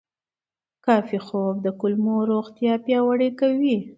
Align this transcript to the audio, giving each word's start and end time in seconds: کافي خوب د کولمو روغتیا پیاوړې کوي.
کافي 0.85 1.17
خوب 1.25 1.53
د 1.65 1.67
کولمو 1.79 2.15
روغتیا 2.31 2.73
پیاوړې 2.85 3.29
کوي. 3.39 3.77